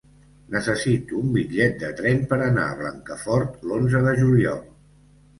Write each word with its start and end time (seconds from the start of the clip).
Necessito 0.53 1.17
un 1.17 1.27
bitllet 1.33 1.75
de 1.83 1.91
tren 1.99 2.23
per 2.31 2.39
anar 2.45 2.63
a 2.69 2.77
Blancafort 2.79 3.59
l'onze 3.73 4.01
de 4.07 4.15
juliol. 4.21 4.65